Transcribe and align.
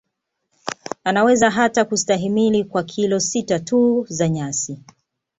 Anaweza 1.03 1.49
hata 1.49 1.85
kustahimili 1.85 2.63
kwa 2.63 2.83
kilo 2.83 3.19
sita 3.19 3.59
tu 3.59 4.05
za 4.09 4.29
nyasi 4.29 4.77